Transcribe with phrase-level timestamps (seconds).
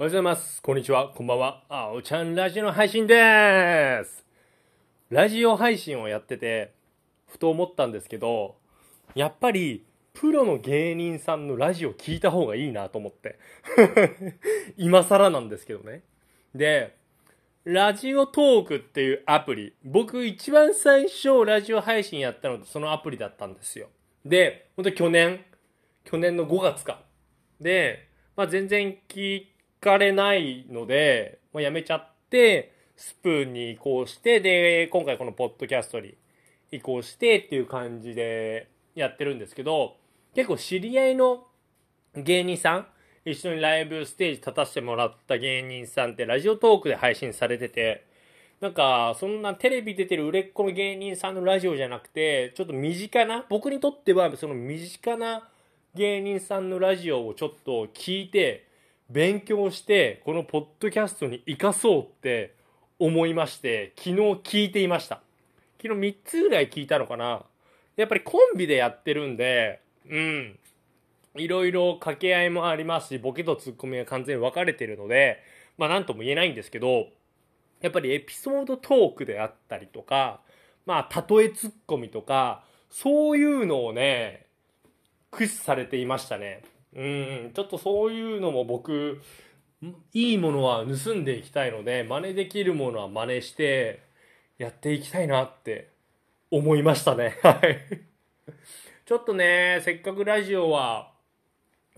[0.00, 0.62] おはようございます。
[0.62, 1.10] こんにちは。
[1.10, 1.62] こんばんは。
[1.68, 4.24] あおちゃんラジオの配信です。
[5.10, 6.72] ラジオ配信をやってて、
[7.26, 8.56] ふと思ったんですけど、
[9.14, 9.84] やっぱり、
[10.14, 13.38] プロの芸人さんのラジオ聞いた方がいいなと思って。
[14.78, 16.00] 今更なんですけどね。
[16.54, 16.96] で、
[17.64, 19.74] ラジオトークっていうアプリ。
[19.84, 23.90] 僕一番最初ラジオ配信やったのってそのアプリだったんですよ。
[24.24, 25.44] で、ほんと去年、
[26.04, 27.02] 去年の5月か。
[27.60, 29.49] で、まあ全然聞い
[29.80, 36.14] かれないので、まあ、やめちゃって、スプーンに移行して、で、今回このポッドキャストに
[36.70, 39.96] 移行してっていう感じでやってるんですけど、
[40.34, 41.46] 結構知り合いの
[42.14, 42.86] 芸人さん、
[43.24, 48.04] 一緒にライブステージ立たせてもらった芸人さんってラジオトークで配信されてて、
[48.60, 55.48] なんか、そんなテレビ出てる売れっ子の芸人さんのラジオじゃなくて、ちょっと身近な、僕にとってはその身近な
[55.94, 58.68] 芸人さんのラジオをちょっと聞いて、
[59.10, 62.54] 勉強して、このポッドキャストに活かそうって
[62.98, 65.20] 思いまして、昨日聞いていました。
[65.82, 67.42] 昨日3つぐらい聞いたのかな。
[67.96, 70.58] やっぱりコンビでやってるんで、うん。
[71.36, 75.42] いろいろ掛け合いもありますし、ボケとツッコミが完全に分かれてるので、
[75.76, 77.08] まあなんとも言えないんですけど、
[77.80, 80.40] やっぱりエピソードトークであったりとか、
[80.86, 84.46] まあ例えツッコミとか、そういうのをね、
[85.30, 86.62] 駆使されていましたね。
[86.94, 89.20] うん、ちょっとそういうのも僕、
[90.12, 94.02] いいものは盗んでいきたいので、真似できるものは真似して、
[94.60, 95.88] やっていきたいなって
[96.50, 97.38] 思いましたね。
[97.42, 97.78] はい。
[99.06, 101.12] ちょっとね、せっかくラジオは、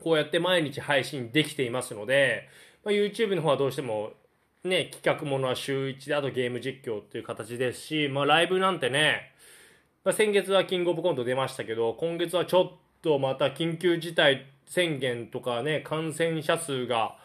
[0.00, 2.48] こうやって毎日配信できていますので、
[2.84, 4.12] まあ、YouTube の方はどうしても、
[4.62, 9.32] ね、企画ものは週1で、あとゲーム実況っていう形ですし、まあライブなんてね、
[10.04, 17.16] まあ、先月はキングオブコント出ましたけど、今月はちょっとまた緊急事態宣言とかね、感染者数が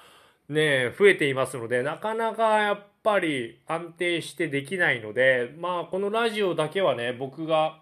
[0.49, 7.80] ね、増えていますので、なかなかやっぱり安定してできないので、まあこのラジオだけはね、僕が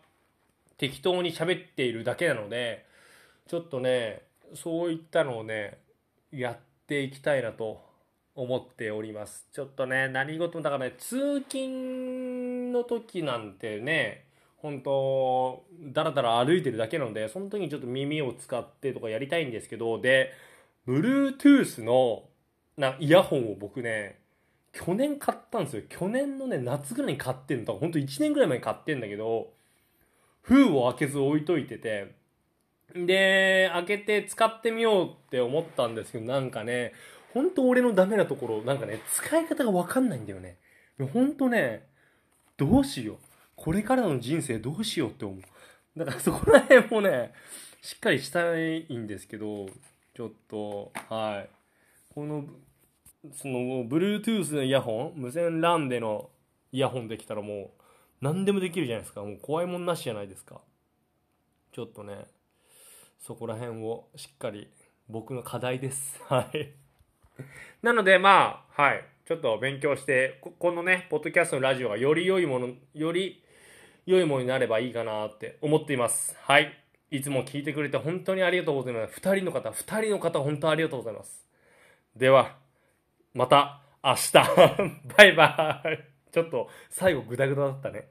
[0.78, 2.86] 適当に喋っているだけなので、
[3.48, 4.24] ちょっとね、
[4.56, 5.78] そういったのをね、
[6.32, 7.82] やっていきたいなと
[8.36, 9.48] 思っております。
[9.54, 14.26] ちょっとね、何事も、だからね、通勤の時なんてね、
[14.66, 20.32] 本当だらだら歩いてるだけなので、その時にちょっと耳を使ってとかやりたいんですけど、で、
[20.88, 22.24] Bluetooth の
[22.76, 24.20] なイヤホンを僕ね、
[24.74, 25.84] 去年買ったんですよ。
[25.88, 27.76] 去年のね、夏ぐらいに買ってんの。
[27.76, 29.54] ほんと1年ぐらい前に買ってんだけど、
[30.42, 32.16] 封を開けず置いといてて、
[32.96, 36.94] で、開けて使ってみようって思ったんですけど、なんかね、
[37.36, 40.58] ほんと俺のダメなところ、なんかね、使い方がわかんないんだよね。
[41.14, 41.88] ほんとね、
[42.58, 43.18] どうしよう。
[43.66, 45.40] これからの人生どうしようって思う。
[45.98, 47.34] だからそこら辺もね、
[47.82, 49.66] しっかりしたいんですけど、
[50.14, 51.50] ちょっと、はい。
[52.14, 52.46] この、
[53.34, 56.30] その、Bluetooth のイヤホン、無線 LAN での
[56.72, 57.70] イヤホンできたらもう、
[58.22, 59.22] 何でもできるじゃないですか。
[59.22, 60.62] もう怖いもんなしじゃないですか。
[61.72, 62.26] ちょっとね、
[63.20, 64.70] そこら辺をしっかり
[65.10, 66.22] 僕の課題です。
[66.30, 66.70] はい。
[67.82, 69.04] なのでまあ、はい。
[69.26, 73.42] ちょっと勉強して、ここのね、ポッドキャストのラジオがより良いもの、より
[74.06, 76.36] 良いものになればいいかなって思っています。
[76.42, 76.72] はい。
[77.12, 79.14] いつも聞いてくれて本当にありがとうございます。
[79.16, 81.46] 二人の方、二人の方、本当ありがとうございます。
[82.16, 82.58] では、
[83.34, 84.34] また明日。
[85.18, 86.32] バイバイ。
[86.32, 88.10] ちょっと最後グダグダだったね。